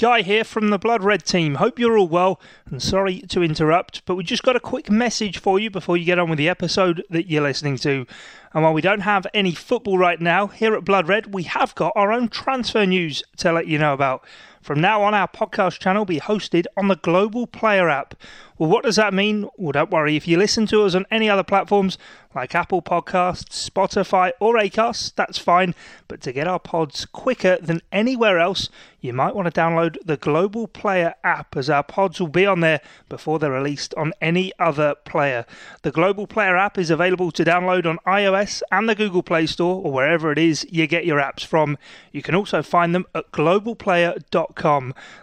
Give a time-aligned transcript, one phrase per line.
[0.00, 1.56] Guy here from the Blood Red team.
[1.56, 5.36] Hope you're all well and sorry to interrupt, but we just got a quick message
[5.36, 8.06] for you before you get on with the episode that you're listening to.
[8.54, 11.74] And while we don't have any football right now, here at Blood Red, we have
[11.74, 14.24] got our own transfer news to let you know about.
[14.60, 18.14] From now on, our podcast channel will be hosted on the Global Player app.
[18.58, 19.48] Well, what does that mean?
[19.56, 20.16] Well, don't worry.
[20.16, 21.96] If you listen to us on any other platforms
[22.34, 25.74] like Apple Podcasts, Spotify, or Acast, that's fine.
[26.08, 28.68] But to get our pods quicker than anywhere else,
[29.00, 32.60] you might want to download the Global Player app as our pods will be on
[32.60, 35.46] there before they're released on any other player.
[35.80, 39.82] The Global Player app is available to download on iOS and the Google Play Store
[39.82, 41.78] or wherever it is you get your apps from.
[42.12, 44.49] You can also find them at globalplayer.com.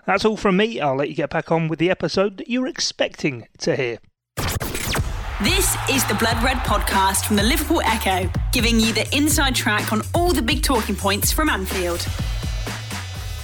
[0.06, 0.80] That's all from me.
[0.80, 3.98] I'll let you get back on with the episode that you're expecting to hear.
[5.44, 9.94] This is the Blood Red podcast from the Liverpool Echo, giving you the inside track
[9.94, 12.08] on all the big talking points from Anfield.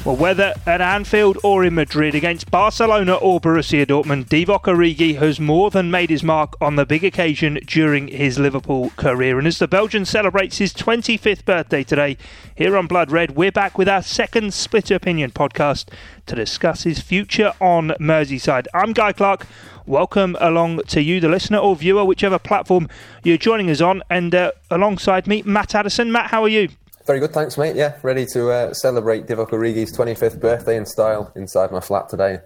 [0.05, 5.40] Well, whether at Anfield or in Madrid against Barcelona or Borussia Dortmund, Divock Origi has
[5.40, 9.37] more than made his mark on the big occasion during his Liverpool career.
[9.37, 12.18] And as the Belgian celebrates his 25th birthday today,
[12.54, 15.87] here on Blood Red, we're back with our second Split Opinion podcast
[16.26, 18.67] to discuss his future on Merseyside.
[18.73, 19.48] I'm Guy Clark.
[19.85, 22.90] Welcome along to you, the listener or viewer, whichever platform
[23.23, 24.04] you're joining us on.
[24.10, 26.12] And uh, alongside me, Matt Addison.
[26.12, 26.67] Matt, how are you?
[27.05, 27.76] Very good, thanks, mate.
[27.76, 32.40] Yeah, ready to uh, celebrate Divock Origi's 25th birthday in style inside my flat today.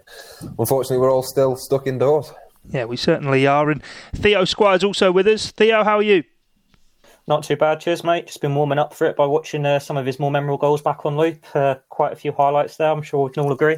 [0.58, 2.32] Unfortunately, we're all still stuck indoors.
[2.70, 3.70] Yeah, we certainly are.
[3.70, 3.82] And
[4.14, 5.52] Theo Squire's also with us.
[5.52, 6.24] Theo, how are you?
[7.28, 8.26] Not too bad, cheers, mate.
[8.26, 10.80] Just been warming up for it by watching uh, some of his more memorable goals
[10.80, 11.44] back on loop.
[11.54, 13.76] Uh, quite a few highlights there, I'm sure we can all agree.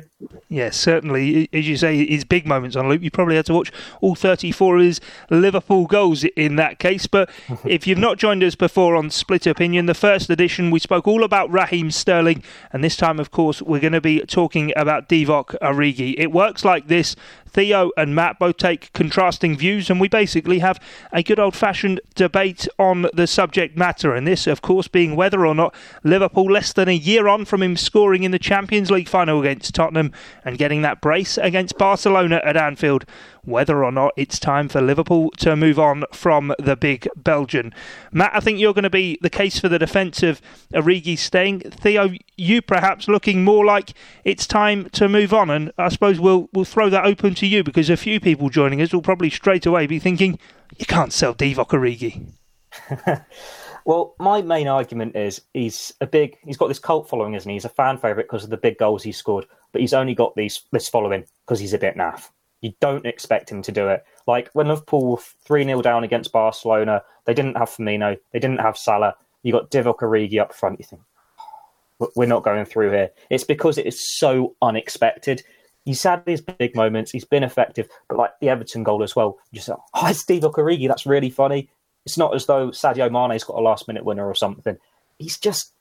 [0.48, 1.48] Yeah, certainly.
[1.52, 3.02] As you say, his big moments on loop.
[3.02, 7.08] You probably had to watch all 34 of his Liverpool goals in that case.
[7.08, 7.28] But
[7.64, 11.24] if you've not joined us before on Split Opinion, the first edition, we spoke all
[11.24, 12.44] about Raheem Sterling.
[12.72, 16.14] And this time, of course, we're going to be talking about Divock Origi.
[16.16, 17.16] It works like this.
[17.50, 20.80] Theo and Matt both take contrasting views, and we basically have
[21.12, 24.14] a good old fashioned debate on the subject matter.
[24.14, 25.74] And this, of course, being whether or not
[26.04, 29.74] Liverpool, less than a year on from him scoring in the Champions League final against
[29.74, 30.12] Tottenham
[30.44, 33.04] and getting that brace against Barcelona at Anfield,
[33.42, 37.72] whether or not it's time for Liverpool to move on from the big Belgian.
[38.12, 40.40] Matt, I think you're going to be the case for the defence of
[40.72, 41.60] Origi staying.
[41.60, 43.92] Theo, you perhaps looking more like
[44.24, 45.50] it's time to move on.
[45.50, 48.80] And I suppose we'll we'll throw that open to you because a few people joining
[48.80, 50.38] us will probably straight away be thinking,
[50.78, 52.26] you can't sell Divock Origi.
[53.84, 56.36] well, my main argument is he's a big.
[56.44, 57.56] He's got this cult following, isn't he?
[57.56, 60.34] He's a fan favourite because of the big goals he scored, but he's only got
[60.36, 62.30] these this following because he's a bit naff.
[62.60, 64.04] You don't expect him to do it.
[64.26, 68.76] Like when Liverpool 3 0 down against Barcelona, they didn't have Firmino, they didn't have
[68.76, 69.16] Salah.
[69.42, 70.78] You got Divock Origi up front.
[70.78, 71.02] You think,
[72.14, 73.10] we're not going through here.
[73.30, 75.42] It's because it is so unexpected.
[75.84, 79.38] He's had these big moments, he's been effective, but like the Everton goal as well,
[79.50, 81.70] you like, oh, it's Divock Origi, that's really funny.
[82.04, 84.76] It's not as though Sadio Mane's got a last minute winner or something.
[85.18, 85.72] He's just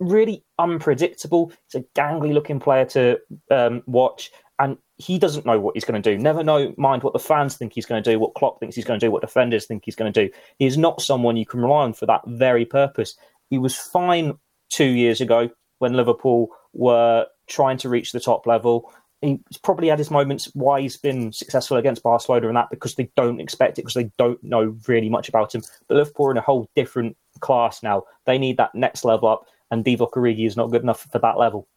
[0.00, 1.52] really unpredictable.
[1.70, 3.18] He's a gangly looking player to
[3.50, 6.20] um, watch, and he doesn't know what he's going to do.
[6.20, 8.84] Never know, mind what the fans think he's going to do, what Klopp thinks he's
[8.84, 10.32] going to do, what defenders think he's going to do.
[10.58, 13.16] He is not someone you can rely on for that very purpose.
[13.50, 14.38] He was fine
[14.72, 18.92] two years ago when Liverpool were trying to reach the top level.
[19.22, 23.08] He's probably had his moments why he's been successful against Barcelona and that because they
[23.16, 25.62] don't expect it, because they don't know really much about him.
[25.86, 28.02] But Liverpool are in a whole different class now.
[28.26, 31.38] They need that next level up, and Divock Origi is not good enough for that
[31.38, 31.68] level.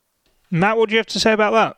[0.50, 1.78] Matt, what do you have to say about that?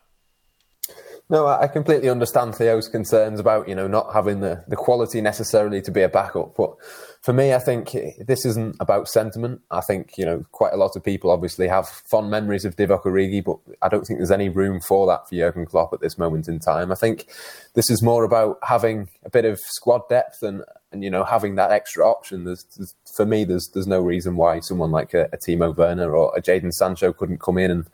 [1.30, 5.82] No, I completely understand Theo's concerns about you know not having the, the quality necessarily
[5.82, 6.56] to be a backup.
[6.56, 6.76] But
[7.22, 9.60] for me, I think this isn't about sentiment.
[9.70, 13.04] I think you know quite a lot of people obviously have fond memories of Divock
[13.04, 16.18] Origi, but I don't think there's any room for that for Jurgen Klopp at this
[16.18, 16.94] moment in time.
[16.94, 17.28] I think
[17.74, 20.64] this is more about having a bit of squad depth and
[20.94, 22.46] and you know having that extra option.
[22.46, 26.16] There's, there's for me, there's there's no reason why someone like a, a Timo Werner
[26.16, 27.88] or a Jadon Sancho couldn't come in and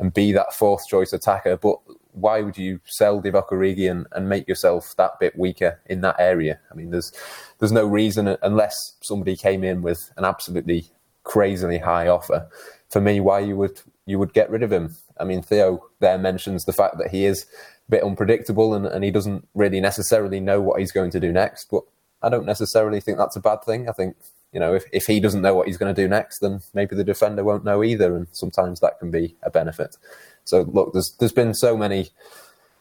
[0.00, 1.56] and be that fourth choice attacker.
[1.56, 1.78] But
[2.12, 6.16] why would you sell Divock Origi and, and make yourself that bit weaker in that
[6.18, 6.58] area?
[6.72, 7.12] I mean, there's
[7.58, 10.86] there's no reason unless somebody came in with an absolutely
[11.22, 12.48] crazily high offer.
[12.88, 14.96] For me, why you would you would get rid of him?
[15.20, 17.46] I mean, Theo there mentions the fact that he is
[17.88, 21.30] a bit unpredictable and, and he doesn't really necessarily know what he's going to do
[21.30, 21.66] next.
[21.70, 21.82] But
[22.22, 23.88] I don't necessarily think that's a bad thing.
[23.88, 24.16] I think
[24.52, 26.96] you know, if, if he doesn't know what he's going to do next, then maybe
[26.96, 29.96] the defender won't know either, and sometimes that can be a benefit.
[30.44, 32.10] So look, there's there's been so many,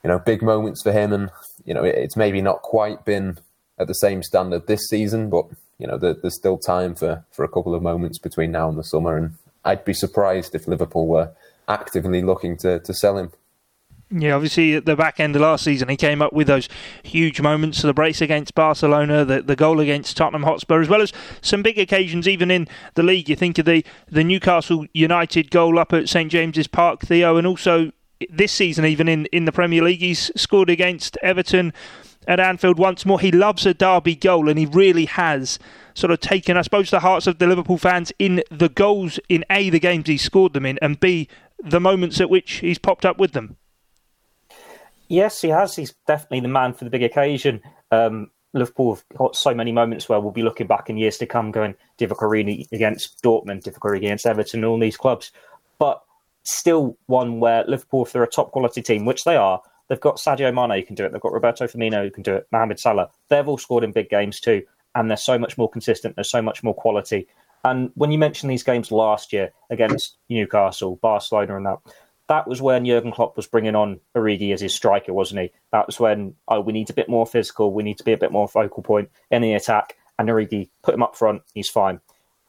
[0.04, 1.30] you know, big moments for him, and
[1.66, 3.38] you know, it, it's maybe not quite been
[3.77, 5.45] at the same standard this season, but
[5.77, 8.77] you know, there, there's still time for for a couple of moments between now and
[8.77, 11.31] the summer, and I'd be surprised if Liverpool were
[11.68, 13.31] actively looking to to sell him.
[14.12, 16.68] Yeah, obviously at the back end of last season, he came up with those
[17.04, 21.14] huge moments, the brace against Barcelona, the, the goal against Tottenham Hotspur, as well as
[21.42, 23.30] some big occasions even in the league.
[23.30, 27.46] You think of the, the Newcastle United goal up at St James's Park, Theo, and
[27.46, 27.92] also
[28.32, 31.72] this season, even in, in the Premier League, he's scored against Everton
[32.28, 33.20] at Anfield once more.
[33.20, 35.60] He loves a derby goal, and he really has
[35.94, 39.46] sort of taken, I suppose, the hearts of the Liverpool fans in the goals in
[39.52, 41.28] A, the games he scored them in, and B,
[41.64, 43.58] the moments at which he's popped up with them.
[45.10, 45.76] Yes, he has.
[45.76, 47.62] He's definitely the man for the big occasion.
[47.92, 51.26] Um, Liverpool have got so many moments where we'll be looking back in years to
[51.26, 55.32] come, going Origi against Dortmund, Origi against Everton, and all these clubs.
[55.78, 56.02] But
[56.44, 60.18] still one where Liverpool, if they're a top quality team, which they are, they've got
[60.18, 62.80] Sadio Mane who can do it, they've got Roberto Firmino who can do it, Mohamed
[62.80, 63.10] Salah.
[63.30, 64.64] They've all scored in big games too,
[64.96, 66.16] and they're so much more consistent.
[66.16, 67.28] There's so much more quality.
[67.64, 71.80] And when you mention these games last year against Newcastle, Barcelona, and that,
[72.30, 75.52] that was when Jurgen Klopp was bringing on Origi as his striker, wasn't he?
[75.72, 78.18] That was when oh, we need a bit more physical, we need to be a
[78.18, 79.98] bit more focal point in the attack.
[80.18, 82.00] And Origi put him up front, he's fine.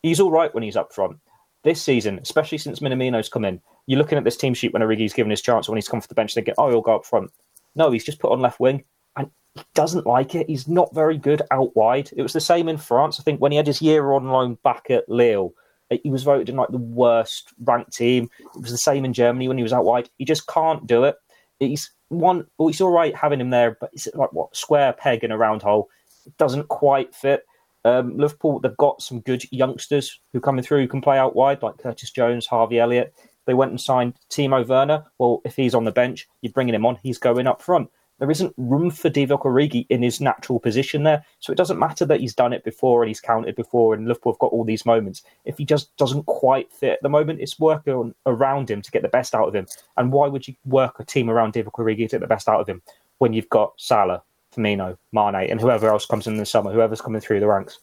[0.03, 1.19] He's all right when he's up front.
[1.65, 5.13] This season, especially since Minamino's come in, you're looking at this team sheet when Origi's
[5.13, 7.31] given his chance when he's come off the bench, thinking, oh, he'll go up front.
[7.75, 8.85] No, he's just put on left wing,
[9.17, 10.49] and he doesn't like it.
[10.49, 12.11] He's not very good out wide.
[12.17, 13.19] It was the same in France.
[13.19, 15.55] I think when he had his year on loan back at Lille,
[15.91, 18.31] he was voted in like the worst ranked team.
[18.39, 20.09] It was the same in Germany when he was out wide.
[20.19, 21.17] He just can't do it.
[21.59, 22.47] He's one.
[22.59, 25.39] Well, it's all right having him there, but it's like what square peg in a
[25.39, 25.89] round hole.
[26.27, 27.45] It doesn't quite fit.
[27.85, 31.63] Um, Liverpool, they've got some good youngsters who coming through who can play out wide,
[31.63, 33.15] like Curtis Jones, Harvey Elliott.
[33.47, 35.07] They went and signed Timo Werner.
[35.19, 36.99] Well, if he's on the bench, you're bringing him on.
[37.03, 37.89] He's going up front
[38.21, 41.25] there isn't room for Divock Origi in his natural position there.
[41.41, 44.33] So it doesn't matter that he's done it before and he's counted before and Liverpool
[44.33, 45.23] have got all these moments.
[45.47, 49.03] If he just doesn't quite fit at the moment, it's working around him to get
[49.03, 49.67] the best out of him.
[49.97, 52.61] And why would you work a team around Divock Origi to get the best out
[52.61, 52.83] of him
[53.19, 54.23] when you've got Salah,
[54.55, 57.79] Firmino, Mane, and whoever else comes in the summer, whoever's coming through the ranks?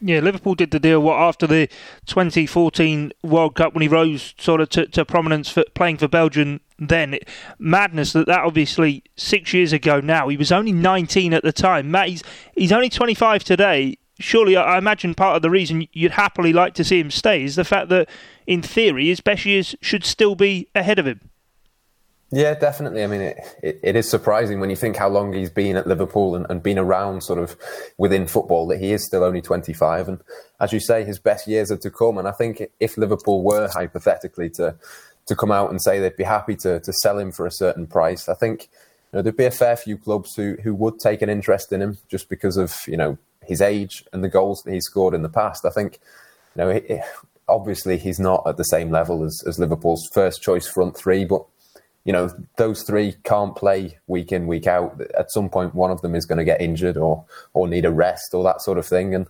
[0.00, 1.00] Yeah, Liverpool did the deal.
[1.00, 1.68] What after the
[2.06, 6.60] 2014 World Cup when he rose sort of to, to prominence for playing for Belgium.
[6.78, 7.18] Then
[7.58, 10.00] madness that that obviously six years ago.
[10.00, 11.90] Now he was only 19 at the time.
[11.90, 12.22] Matt, he's
[12.54, 13.98] he's only 25 today.
[14.20, 17.54] Surely, I imagine part of the reason you'd happily like to see him stay is
[17.54, 18.08] the fact that,
[18.48, 21.30] in theory, his best years should still be ahead of him.
[22.30, 23.02] Yeah, definitely.
[23.02, 25.86] I mean, it, it, it is surprising when you think how long he's been at
[25.86, 27.56] Liverpool and, and been around sort of
[27.96, 30.08] within football that he is still only 25.
[30.08, 30.20] And
[30.60, 32.18] as you say, his best years are to come.
[32.18, 34.76] And I think if Liverpool were hypothetically to,
[35.28, 37.86] to come out and say they'd be happy to, to sell him for a certain
[37.86, 38.68] price, I think
[39.12, 41.80] you know, there'd be a fair few clubs who, who would take an interest in
[41.80, 45.22] him just because of, you know, his age and the goals that he scored in
[45.22, 45.64] the past.
[45.64, 45.98] I think,
[46.54, 47.00] you know, it,
[47.48, 51.44] obviously he's not at the same level as, as Liverpool's first choice front three, but
[52.04, 54.98] you know, those three can't play week in, week out.
[55.18, 57.90] At some point, one of them is going to get injured or or need a
[57.90, 59.14] rest or that sort of thing.
[59.14, 59.26] And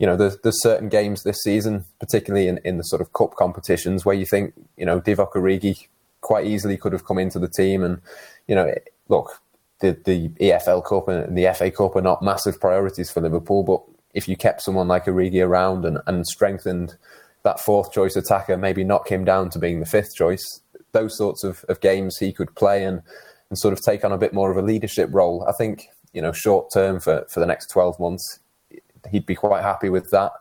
[0.00, 3.36] you know, there's, there's certain games this season, particularly in, in the sort of cup
[3.36, 5.86] competitions, where you think, you know, Divock Origi
[6.22, 7.84] quite easily could have come into the team.
[7.84, 8.00] And
[8.48, 8.72] you know,
[9.08, 9.42] look,
[9.80, 13.82] the the EFL Cup and the FA Cup are not massive priorities for Liverpool, but
[14.14, 16.96] if you kept someone like Origi around and, and strengthened
[17.42, 20.62] that fourth choice attacker, maybe knock him down to being the fifth choice,
[20.92, 23.02] those sorts of, of games he could play and,
[23.50, 25.46] and sort of take on a bit more of a leadership role.
[25.48, 28.40] I think, you know, short term for, for the next 12 months,
[29.10, 30.32] he'd be quite happy with that.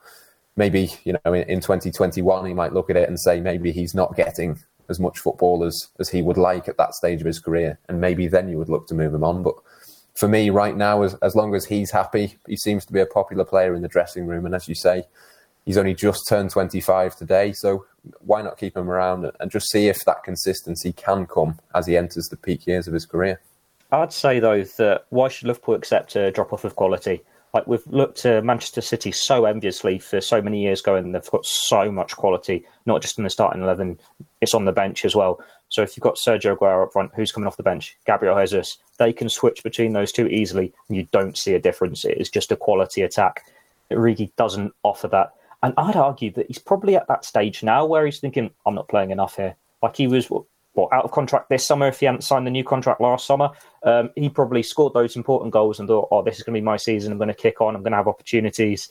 [0.56, 3.96] Maybe, you know, in, in 2021, he might look at it and say maybe he's
[3.96, 7.40] not getting as much football as, as he would like at that stage of his
[7.40, 7.80] career.
[7.88, 9.44] And maybe then you would look to move him on.
[9.44, 9.56] But
[10.16, 13.06] for me, right now, as, as long as he's happy, he seems to be a
[13.06, 14.46] popular player in the dressing room.
[14.46, 15.04] And as you say,
[15.66, 17.54] he's only just turned 25 today.
[17.54, 17.86] So
[18.20, 21.96] why not keep him around and just see if that consistency can come as he
[21.96, 23.40] enters the peak years of his career?
[23.92, 27.22] I'd say though that why should Liverpool accept a drop off of quality?
[27.54, 31.46] Like we've looked to Manchester City so enviously for so many years going, they've got
[31.46, 34.00] so much quality, not just in the starting eleven,
[34.42, 35.42] it's on the bench as well.
[35.70, 37.98] So if you've got Sergio Aguero up front, who's coming off the bench?
[38.06, 38.78] Gabriel Jesus.
[38.98, 42.06] They can switch between those two easily, and you don't see a difference.
[42.06, 43.46] It is just a quality attack.
[43.92, 45.34] Origi doesn't offer that.
[45.62, 48.88] And I'd argue that he's probably at that stage now where he's thinking, I'm not
[48.88, 49.56] playing enough here.
[49.82, 50.30] Like he was
[50.74, 53.50] what, out of contract this summer if he hadn't signed the new contract last summer.
[53.84, 56.66] Um, he probably scored those important goals and thought, oh, this is going to be
[56.66, 57.12] my season.
[57.12, 57.76] I'm going to kick on.
[57.76, 58.90] I'm going to have opportunities.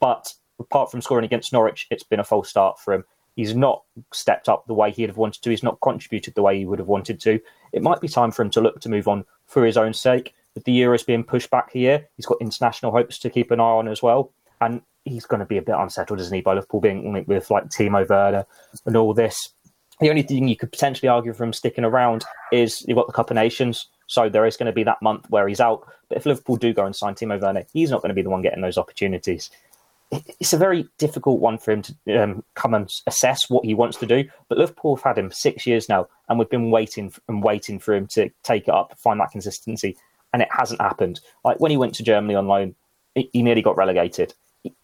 [0.00, 3.04] But apart from scoring against Norwich, it's been a false start for him.
[3.36, 5.50] He's not stepped up the way he'd have wanted to.
[5.50, 7.40] He's not contributed the way he would have wanted to.
[7.72, 10.34] It might be time for him to look to move on for his own sake.
[10.54, 13.64] With the Euros being pushed back here, he's got international hopes to keep an eye
[13.64, 14.30] on as well.
[14.60, 17.50] And he's going to be a bit unsettled, isn't he, by Liverpool being linked with
[17.50, 18.46] like Timo Werner
[18.86, 19.50] and all this.
[20.00, 23.12] The only thing you could potentially argue for him sticking around is you've got the
[23.12, 25.86] Cup of Nations, so there is going to be that month where he's out.
[26.08, 28.30] But if Liverpool do go and sign Timo Werner, he's not going to be the
[28.30, 29.50] one getting those opportunities.
[30.10, 33.96] It's a very difficult one for him to um, come and assess what he wants
[33.98, 34.24] to do.
[34.48, 37.94] But Liverpool have had him six years now, and we've been waiting and waiting for
[37.94, 39.96] him to take it up, find that consistency,
[40.32, 41.20] and it hasn't happened.
[41.44, 42.74] Like when he went to Germany on loan,
[43.14, 44.34] he nearly got relegated.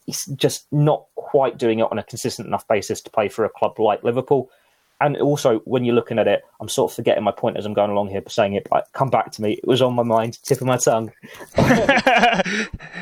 [0.07, 3.51] He's just not quite doing it on a consistent enough basis to play for a
[3.51, 4.51] club like Liverpool
[5.01, 7.73] and also when you're looking at it, I'm sort of forgetting my point as I'm
[7.73, 8.67] going along here, saying it.
[8.71, 11.11] But come back to me; it was on my mind, tip of my tongue.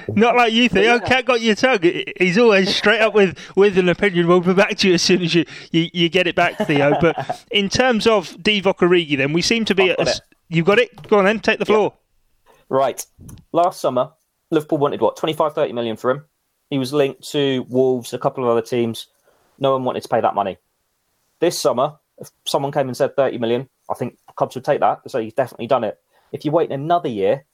[0.08, 0.94] Not like you, Theo.
[0.94, 0.98] Yeah.
[1.00, 1.80] Cat got your tongue.
[2.18, 4.28] He's always straight up with with an opinion.
[4.28, 6.98] We'll be back to you as soon as you you, you get it back, Theo.
[7.00, 9.90] But in terms of Divock Origi, then we seem to be.
[9.90, 11.08] At a, you got it.
[11.08, 11.40] Go on then.
[11.40, 11.94] Take the floor.
[12.68, 13.04] Right.
[13.52, 14.10] Last summer,
[14.50, 16.24] Liverpool wanted what 25, 30 million for him.
[16.70, 19.06] He was linked to Wolves, a couple of other teams.
[19.58, 20.58] No one wanted to pay that money.
[21.40, 25.00] This summer, if someone came and said 30 million, I think clubs would take that.
[25.08, 25.98] So he's definitely done it.
[26.32, 27.44] If you wait another year,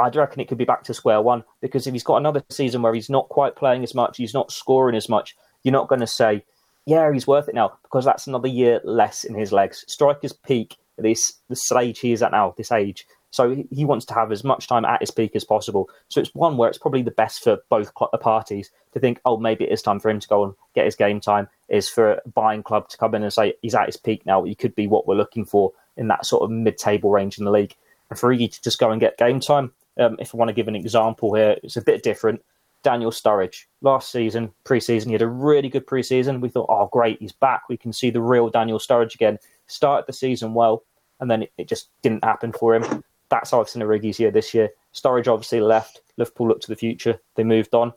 [0.00, 2.82] I reckon it could be back to square one because if he's got another season
[2.82, 6.00] where he's not quite playing as much, he's not scoring as much, you're not going
[6.00, 6.44] to say,
[6.86, 9.84] yeah, he's worth it now because that's another year less in his legs.
[9.88, 13.06] Strikers peak this the stage he is at now, this age.
[13.34, 15.90] So he wants to have as much time at his peak as possible.
[16.08, 19.64] So it's one where it's probably the best for both parties to think, oh, maybe
[19.64, 21.48] it is time for him to go and get his game time.
[21.68, 24.44] Is for a buying club to come in and say he's at his peak now.
[24.44, 27.50] He could be what we're looking for in that sort of mid-table range in the
[27.50, 27.74] league.
[28.08, 30.54] And for Iggy to just go and get game time, um, if I want to
[30.54, 32.40] give an example here, it's a bit different.
[32.84, 36.40] Daniel Sturridge last season, pre-season, he had a really good pre-season.
[36.40, 37.62] We thought, oh great, he's back.
[37.68, 39.40] We can see the real Daniel Sturridge again.
[39.66, 40.84] Started the season well,
[41.18, 43.02] and then it, it just didn't happen for him
[43.34, 44.70] that's how I've seen Origi's year this year.
[44.94, 46.00] Sturridge obviously left.
[46.16, 47.18] Liverpool looked to the future.
[47.34, 47.92] They moved on.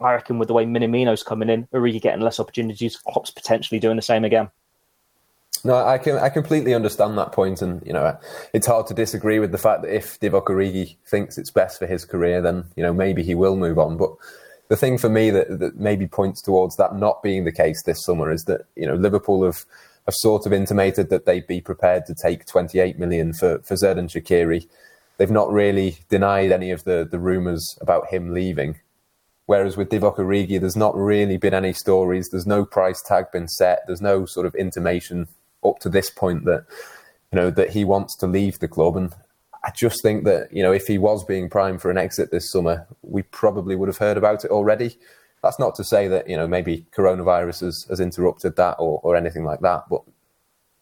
[0.00, 3.96] I reckon with the way Minamino's coming in, Origi getting less opportunities, Klopp's potentially doing
[3.96, 4.50] the same again.
[5.64, 8.18] No, I can I completely understand that point, and you know
[8.52, 11.86] it's hard to disagree with the fact that if Divock Origi thinks it's best for
[11.86, 13.96] his career, then you know maybe he will move on.
[13.96, 14.10] But
[14.68, 18.04] the thing for me that, that maybe points towards that not being the case this
[18.04, 19.64] summer is that you know Liverpool have
[20.06, 24.08] have sort of intimated that they'd be prepared to take 28 million for, for Xherdan
[24.08, 24.66] Shaqiri.
[25.16, 28.80] They've not really denied any of the, the rumours about him leaving.
[29.46, 32.28] Whereas with Divock Origi, there's not really been any stories.
[32.30, 33.80] There's no price tag been set.
[33.86, 35.28] There's no sort of intimation
[35.62, 36.64] up to this point that
[37.32, 38.96] you know that he wants to leave the club.
[38.96, 39.14] And
[39.62, 42.50] I just think that you know if he was being primed for an exit this
[42.50, 44.96] summer, we probably would have heard about it already.
[45.44, 49.14] That's not to say that you know maybe coronavirus has, has interrupted that or, or
[49.14, 50.02] anything like that, but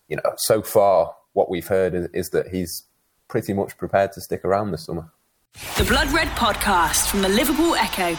[0.08, 2.84] you know so far what we've heard is, is that he's
[3.28, 5.10] pretty much prepared to stick around this summer.
[5.76, 8.16] The Blood Red Podcast from the Liverpool Echo.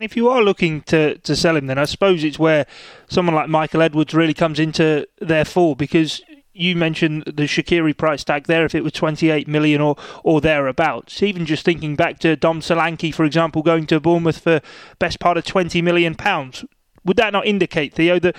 [0.00, 2.66] If you are looking to, to sell him, then I suppose it's where
[3.08, 6.20] someone like Michael Edwards really comes into their fall because
[6.54, 11.22] you mentioned the Shaqiri price tag there, if it was 28 million or, or thereabouts.
[11.22, 14.60] Even just thinking back to Dom Solanke, for example, going to Bournemouth for
[14.98, 16.64] best part of 20 million pounds.
[17.04, 18.36] Would that not indicate, Theo, that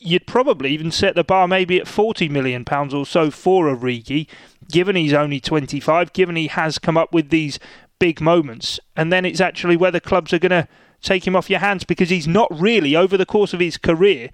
[0.00, 4.26] you'd probably even set the bar maybe at 40 million pounds or so for Origi,
[4.70, 7.58] given he's only 25, given he has come up with these
[7.98, 10.68] big moments, and then it's actually whether clubs are going to
[11.02, 14.30] take him off your hands because he's not really over the course of his career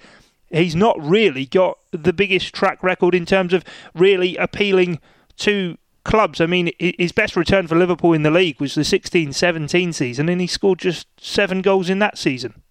[0.56, 5.00] he's not really got the biggest track record in terms of really appealing
[5.38, 6.40] to clubs.
[6.40, 10.28] I mean, his best return for Liverpool in the league was the 16 17 season,
[10.28, 12.62] and he scored just seven goals in that season.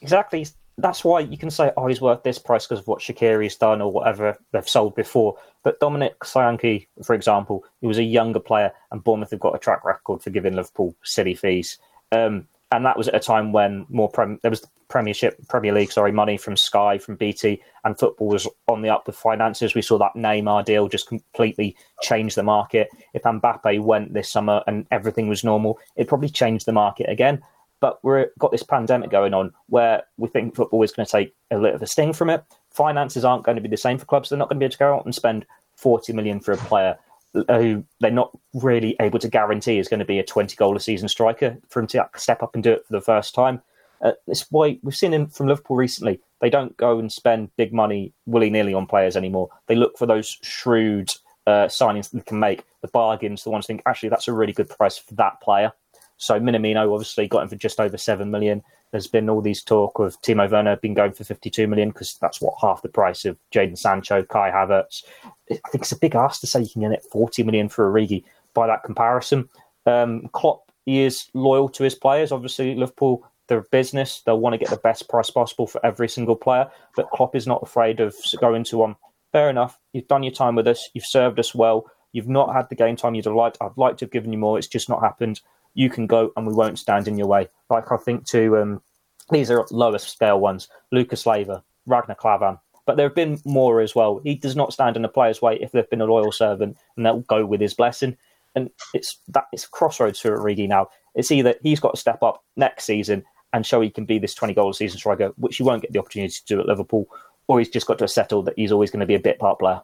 [0.00, 0.46] Exactly.
[0.78, 3.82] That's why you can say, oh, he's worth this price because of what Shaqiri's done
[3.82, 5.36] or whatever they've sold before.
[5.62, 9.58] But Dominic Solanke, for example, he was a younger player, and Bournemouth have got a
[9.58, 11.78] track record for giving Liverpool silly fees.
[12.12, 15.92] Um, and that was at a time when more prem- there was Premiership, Premier League,
[15.92, 19.74] sorry, money from Sky, from BT, and football was on the up with finances.
[19.74, 22.88] We saw that Neymar deal just completely change the market.
[23.14, 27.42] If Mbappe went this summer and everything was normal, it probably changed the market again.
[27.80, 31.34] But we've got this pandemic going on where we think football is going to take
[31.50, 32.44] a little of a sting from it.
[32.70, 34.28] Finances aren't going to be the same for clubs.
[34.28, 35.46] They're not going to be able to go out and spend
[35.76, 36.98] 40 million for a player
[37.32, 40.80] who they're not really able to guarantee is going to be a 20 goal a
[40.80, 43.62] season striker for him to step up and do it for the first time.
[44.02, 46.20] Uh, it's why we've seen him from Liverpool recently.
[46.40, 49.48] They don't go and spend big money willy nilly on players anymore.
[49.66, 51.10] They look for those shrewd
[51.46, 54.52] uh, signings that they can make, the bargains, the ones think actually that's a really
[54.52, 55.72] good price for that player.
[56.16, 58.62] So Minamino obviously got him for just over seven million.
[58.92, 62.40] There's been all these talk of Timo Werner being going for 52 million because that's
[62.40, 65.04] what half the price of Jadon Sancho, Kai Havertz.
[65.50, 68.24] I think it's a big ask to say you can get 40 million for Origi
[68.52, 69.48] by that comparison.
[69.86, 72.32] Um, Klopp is loyal to his players.
[72.32, 74.22] Obviously, Liverpool They're business.
[74.22, 76.68] They'll want to get the best price possible for every single player.
[76.96, 78.96] But Klopp is not afraid of going to one.
[79.32, 79.78] Fair enough.
[79.92, 80.90] You've done your time with us.
[80.94, 81.86] You've served us well.
[82.12, 83.58] You've not had the game time you'd have liked.
[83.60, 84.58] I'd like to have given you more.
[84.58, 85.40] It's just not happened.
[85.74, 87.48] You can go, and we won't stand in your way.
[87.68, 88.82] Like I think to um,
[89.30, 90.68] these are lower scale ones.
[90.92, 92.58] Lucas Leiva, Ragnar Klavan.
[92.86, 94.20] But there have been more as well.
[94.24, 97.06] He does not stand in a player's way if they've been a loyal servant, and
[97.06, 98.16] they'll go with his blessing.
[98.54, 100.88] And it's that it's a crossroads for Origi now.
[101.14, 104.34] It's either he's got to step up next season and show he can be this
[104.34, 107.06] 20 goal season striker, which he won't get the opportunity to do at Liverpool,
[107.48, 109.58] or he's just got to settle that he's always going to be a bit part
[109.58, 109.82] player.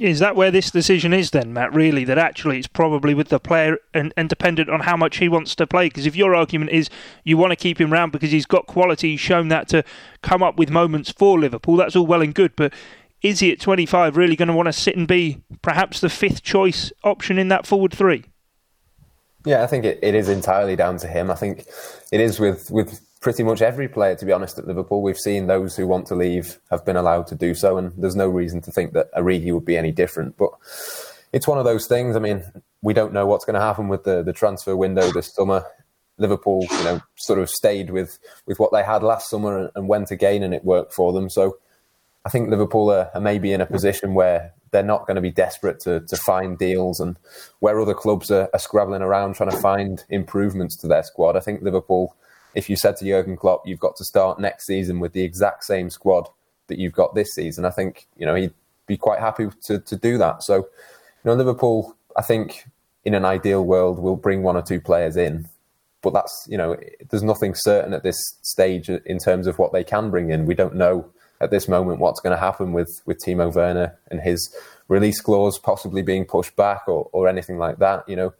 [0.00, 1.74] Is that where this decision is then, Matt?
[1.74, 5.28] Really, that actually it's probably with the player and, and dependent on how much he
[5.28, 5.88] wants to play.
[5.88, 6.88] Because if your argument is
[7.24, 9.82] you want to keep him round because he's got quality, he's shown that to
[10.22, 12.54] come up with moments for Liverpool, that's all well and good.
[12.54, 12.72] But
[13.22, 16.44] is he at 25 really going to want to sit and be perhaps the fifth
[16.44, 18.24] choice option in that forward three?
[19.44, 21.30] Yeah, I think it, it is entirely down to him.
[21.30, 21.66] I think
[22.12, 25.02] it is with, with pretty much every player, to be honest, at Liverpool.
[25.02, 28.16] We've seen those who want to leave have been allowed to do so, and there's
[28.16, 30.36] no reason to think that Origi would be any different.
[30.36, 30.50] But
[31.32, 32.16] it's one of those things.
[32.16, 32.44] I mean,
[32.82, 35.64] we don't know what's going to happen with the, the transfer window this summer.
[36.16, 39.88] Liverpool, you know, sort of stayed with, with what they had last summer and, and
[39.88, 41.30] went again, and it worked for them.
[41.30, 41.58] So
[42.24, 45.30] I think Liverpool are, are maybe in a position where they're not going to be
[45.30, 47.16] desperate to, to find deals and
[47.60, 51.36] where other clubs are, are scrabbling around trying to find improvements to their squad.
[51.36, 52.14] I think Liverpool
[52.58, 55.62] if you said to Jurgen Klopp, you've got to start next season with the exact
[55.62, 56.28] same squad
[56.66, 58.52] that you've got this season, I think you know he'd
[58.86, 60.42] be quite happy to to do that.
[60.42, 60.64] So, you
[61.24, 62.64] know, Liverpool, I think
[63.04, 65.48] in an ideal world will bring one or two players in,
[66.02, 66.76] but that's you know
[67.10, 70.44] there's nothing certain at this stage in terms of what they can bring in.
[70.44, 71.08] We don't know
[71.40, 74.52] at this moment what's going to happen with with Timo Werner and his
[74.88, 78.08] release clause possibly being pushed back or or anything like that.
[78.08, 78.34] You know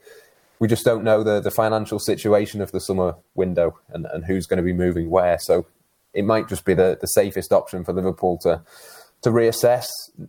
[0.61, 4.47] we just don't know the, the financial situation of the summer window and, and who's
[4.47, 5.39] going to be moving where.
[5.39, 5.67] So
[6.15, 8.63] it might just be the, the safest option for Liverpool to
[9.21, 9.89] to reassess,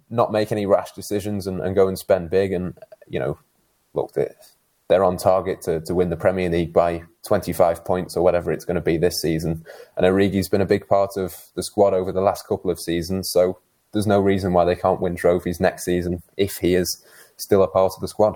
[0.09, 2.51] not make any rash decisions, and, and go and spend big.
[2.51, 3.37] And you know,
[3.93, 4.13] look,
[4.87, 8.65] they're on target to, to win the Premier League by 25 points or whatever it's
[8.65, 9.63] going to be this season.
[9.95, 13.29] And Origi's been a big part of the squad over the last couple of seasons,
[13.31, 13.59] so
[13.91, 17.03] there's no reason why they can't win trophies next season if he is
[17.37, 18.35] still a part of the squad.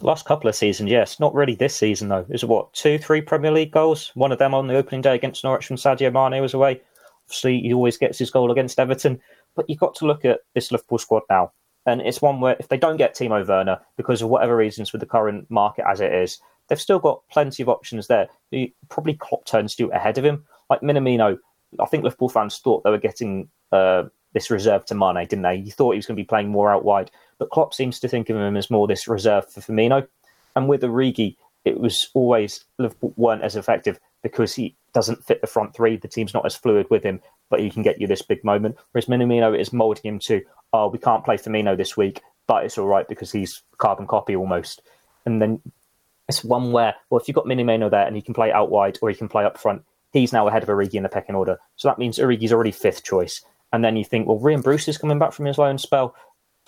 [0.00, 1.18] Last couple of seasons, yes.
[1.18, 2.24] Not really this season, though.
[2.30, 4.12] Is what, two, three Premier League goals?
[4.14, 6.80] One of them on the opening day against Norwich when Sadio Mane was away.
[7.26, 9.20] Obviously, he always gets his goal against Everton.
[9.56, 11.50] But you've got to look at this Liverpool squad now.
[11.84, 15.00] And it's one where if they don't get Timo Werner, because of whatever reasons with
[15.00, 18.28] the current market as it is, they've still got plenty of options there.
[18.50, 20.44] He probably Klopp turns to ahead of him.
[20.70, 21.38] Like Minamino,
[21.80, 25.56] I think Liverpool fans thought they were getting uh, this reserve to Mane, didn't they?
[25.56, 27.10] You thought he was going to be playing more out wide.
[27.38, 30.06] But Klopp seems to think of him as more this reserve for Firmino.
[30.56, 35.46] And with Origi, it was always Liverpool weren't as effective because he doesn't fit the
[35.46, 35.96] front three.
[35.96, 37.20] The team's not as fluid with him,
[37.50, 38.76] but he can get you this big moment.
[38.92, 42.78] Whereas Minamino is moulding him to, oh, we can't play Firmino this week, but it's
[42.78, 44.82] all right because he's carbon copy almost.
[45.24, 45.60] And then
[46.28, 48.98] it's one where, well, if you've got Minamino there and he can play out wide
[49.00, 51.58] or he can play up front, he's now ahead of Origi in the pecking order.
[51.76, 53.42] So that means Origi's already fifth choice.
[53.72, 56.14] And then you think, well, Ryan Brewster is coming back from his loan spell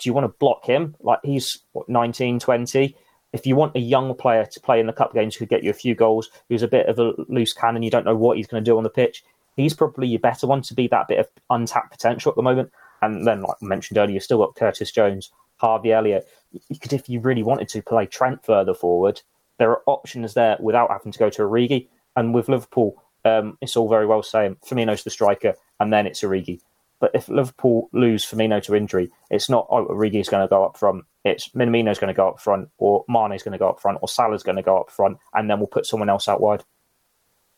[0.01, 0.95] do you want to block him?
[0.99, 2.95] Like he's what, 19, 20.
[3.33, 5.63] If you want a young player to play in the cup games who could get
[5.63, 8.37] you a few goals, who's a bit of a loose cannon, you don't know what
[8.37, 9.23] he's going to do on the pitch,
[9.55, 12.71] he's probably your better one to be that bit of untapped potential at the moment.
[13.01, 16.27] And then, like I mentioned earlier, you've still got Curtis Jones, Harvey Elliott.
[16.51, 19.21] You could, if you really wanted to, play Trent further forward.
[19.59, 21.87] There are options there without having to go to Origi.
[22.15, 26.21] And with Liverpool, um, it's all very well saying Firmino's the striker, and then it's
[26.21, 26.59] Origi.
[27.01, 30.77] But if Liverpool lose Firmino to injury, it's not oh is going to go up
[30.77, 31.03] front.
[31.25, 34.07] It's Minamino's going to go up front, or Mane's going to go up front, or
[34.07, 36.63] Salah's going to go up front, and then we'll put someone else out wide.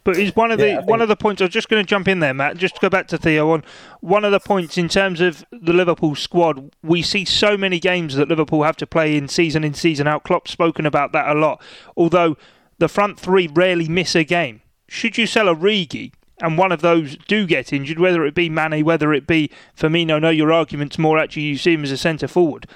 [0.05, 0.89] But is one of the think...
[0.89, 2.57] one of the points I was just going to jump in there, Matt.
[2.57, 3.63] Just to go back to Theo on
[3.99, 6.73] one of the points in terms of the Liverpool squad.
[6.81, 10.23] We see so many games that Liverpool have to play in season in season out.
[10.23, 11.61] Klopp's spoken about that a lot.
[11.97, 12.37] Although
[12.79, 14.61] the front three rarely miss a game.
[14.87, 18.83] Should you sell Origi and one of those do get injured, whether it be Mane,
[18.83, 22.27] whether it be Firmino, no, your argument's more actually you see him as a centre
[22.27, 22.67] forward.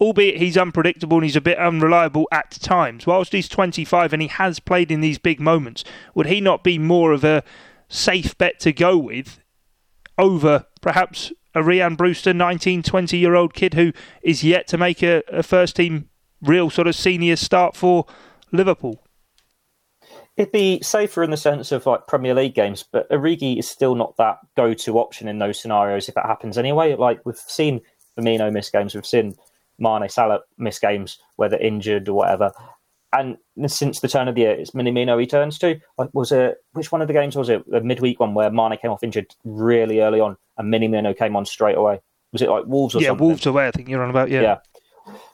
[0.00, 3.04] Albeit he's unpredictable and he's a bit unreliable at times.
[3.04, 5.82] Whilst he's 25 and he has played in these big moments,
[6.14, 7.42] would he not be more of a
[7.88, 9.40] safe bet to go with
[10.16, 15.02] over perhaps a Ryan Brewster, 19, 20 year old kid who is yet to make
[15.02, 16.08] a, a first team
[16.40, 18.06] real sort of senior start for
[18.52, 19.02] Liverpool?
[20.38, 23.96] It'd be safer in the sense of like Premier League games, but Origi is still
[23.96, 26.94] not that go-to option in those scenarios if it happens anyway.
[26.94, 27.80] Like we've seen
[28.16, 29.34] Firmino miss games, we've seen
[29.80, 32.52] Mane, Salah miss games, whether injured or whatever.
[33.12, 35.80] And since the turn of the year, it's Minamino he turns to.
[36.12, 37.68] Was it which one of the games was it?
[37.68, 41.46] The midweek one where Mane came off injured really early on, and Minamino came on
[41.46, 42.00] straight away.
[42.32, 43.26] Was it like Wolves or yeah, something?
[43.26, 43.66] Wolves away.
[43.66, 44.30] I think you're on about.
[44.30, 44.42] Yeah.
[44.42, 44.58] Yeah.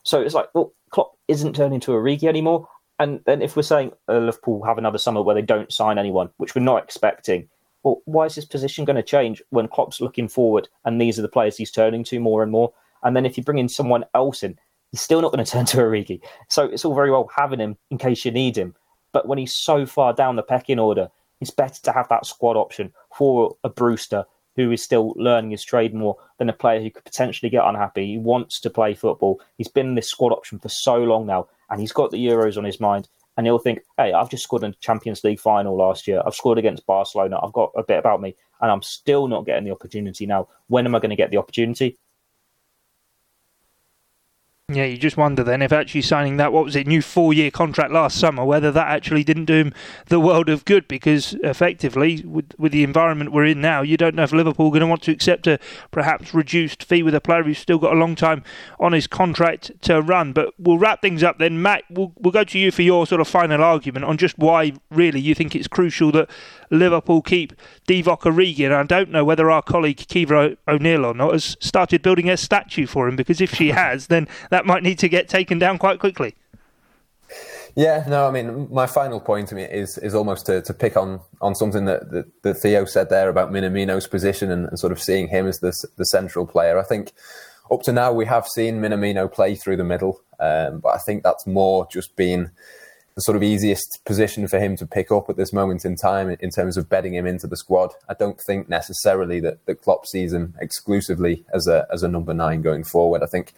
[0.05, 2.69] So it's like, well, Klopp isn't turning into Origi anymore.
[2.99, 6.31] And then if we're saying uh, Liverpool have another summer where they don't sign anyone,
[6.37, 7.49] which we're not expecting,
[7.83, 11.23] well, why is his position going to change when Klopp's looking forward and these are
[11.23, 12.73] the players he's turning to more and more?
[13.03, 14.59] And then if you bring in someone else in,
[14.91, 16.21] he's still not going to turn to Origi.
[16.49, 18.75] So it's all very well having him in case you need him.
[19.13, 21.09] But when he's so far down the pecking order,
[21.41, 24.25] it's better to have that squad option for a Brewster
[24.57, 28.07] who is still learning his trade more than a player who could potentially get unhappy.
[28.07, 29.41] He wants to play football.
[29.59, 32.57] He's been in this squad option for so long now, and he's got the Euros
[32.57, 33.09] on his mind.
[33.37, 36.23] And he'll think, hey, I've just scored in the Champions League final last year.
[36.25, 37.41] I've scored against Barcelona.
[37.43, 40.49] I've got a bit about me, and I'm still not getting the opportunity now.
[40.69, 41.99] When am I going to get the opportunity?
[44.73, 47.51] Yeah, you just wonder then if actually signing that, what was it, new four year
[47.51, 49.75] contract last summer, whether that actually didn't do him
[50.07, 54.15] the world of good because effectively, with, with the environment we're in now, you don't
[54.15, 55.59] know if Liverpool are going to want to accept a
[55.91, 58.43] perhaps reduced fee with a player who's still got a long time
[58.81, 60.33] on his contract to run.
[60.33, 61.61] But we'll wrap things up then.
[61.61, 64.73] Matt, we'll, we'll go to you for your sort of final argument on just why
[64.91, 66.31] really you think it's crucial that
[66.71, 67.53] Liverpool keep
[67.87, 68.65] Divock Origi.
[68.65, 72.39] And I don't know whether our colleague Kiva O'Neill or not has started building a
[72.39, 75.79] statue for him because if she has, then that might need to get taken down
[75.79, 76.37] quite quickly.
[77.75, 80.97] Yeah, no, I mean, my final point to me is is almost to, to pick
[80.97, 84.93] on on something that, that, that Theo said there about Minamino's position and, and, sort
[84.93, 86.79] of seeing him as the, the central player.
[86.79, 87.13] I think
[87.73, 91.25] up to now we have seen Minamino play through the middle, um, but I think
[91.25, 92.53] that's more just been
[93.15, 96.37] the sort of easiest position for him to pick up at this moment in time
[96.41, 97.93] in terms of bedding him into the squad.
[98.09, 102.35] I don't think necessarily that, that Klopp sees him exclusively as a as a number
[102.35, 103.23] nine going forward.
[103.23, 103.53] I think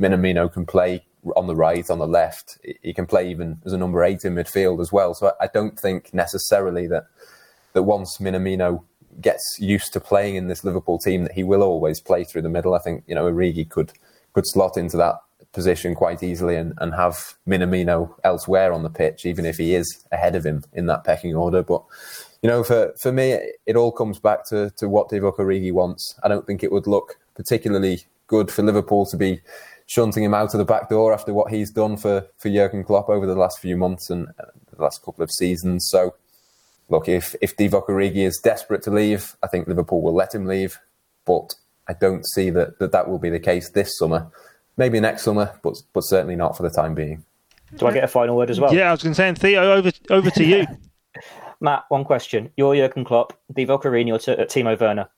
[0.00, 1.04] Minamino can play
[1.36, 2.58] on the right, on the left.
[2.82, 5.14] He can play even as a number eight in midfield as well.
[5.14, 7.04] So I don't think necessarily that
[7.74, 8.82] that once Minamino
[9.20, 12.48] gets used to playing in this Liverpool team that he will always play through the
[12.48, 12.74] middle.
[12.74, 13.92] I think you know Origi could
[14.32, 15.16] could slot into that
[15.52, 20.04] position quite easily and, and have Minamino elsewhere on the pitch, even if he is
[20.10, 21.62] ahead of him in that pecking order.
[21.62, 21.82] But
[22.42, 26.18] you know, for for me, it all comes back to to what Divock Origi wants.
[26.22, 29.40] I don't think it would look particularly good for Liverpool to be
[29.86, 33.08] shunting him out of the back door after what he's done for for Jurgen Klopp
[33.08, 35.88] over the last few months and uh, the last couple of seasons.
[35.90, 36.14] So,
[36.88, 40.46] look, if if Divock Origi is desperate to leave, I think Liverpool will let him
[40.46, 40.78] leave.
[41.24, 41.54] But
[41.88, 44.30] I don't see that that, that will be the case this summer
[44.76, 47.24] maybe next summer, but but certainly not for the time being.
[47.76, 48.74] Do I get a final word as well?
[48.74, 50.66] Yeah, I was going to say, Theo, over over to you.
[51.60, 55.08] Matt, one question: You're Jurgen Klopp, Divock Origi, or t- uh, Timo Werner?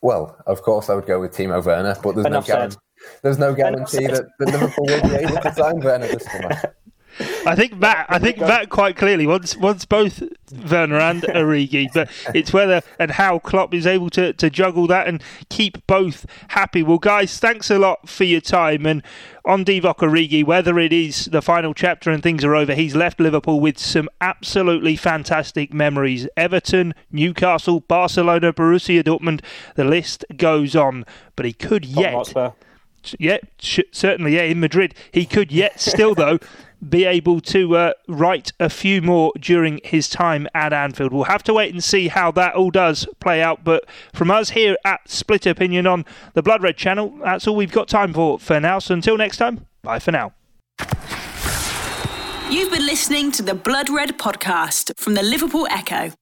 [0.00, 2.78] Well, of course, I would go with Timo Werner, but there's Enough no guarantee.
[3.22, 6.74] There's no guarantee that, that Liverpool will be able to sign Werner this summer.
[7.46, 8.06] I think Matt.
[8.08, 13.12] I think Matt quite clearly wants wants both Werner and Origi, but it's whether and
[13.12, 16.82] how Klopp is able to, to juggle that and keep both happy.
[16.82, 19.02] Well, guys, thanks a lot for your time and
[19.44, 20.44] on Divock Origi.
[20.44, 24.08] Whether it is the final chapter and things are over, he's left Liverpool with some
[24.20, 26.26] absolutely fantastic memories.
[26.36, 29.42] Everton, Newcastle, Barcelona, Borussia Dortmund.
[29.76, 31.04] The list goes on,
[31.36, 32.32] but he could yet.
[33.18, 34.36] Yeah, certainly.
[34.36, 36.38] Yeah, in Madrid, he could yet still though
[36.88, 41.12] be able to uh, write a few more during his time at Anfield.
[41.12, 43.64] We'll have to wait and see how that all does play out.
[43.64, 47.72] But from us here at Split Opinion on the Blood Red channel, that's all we've
[47.72, 48.78] got time for for now.
[48.78, 50.32] So until next time, bye for now.
[52.50, 56.12] You've been listening to the Blood Red podcast from the Liverpool Echo.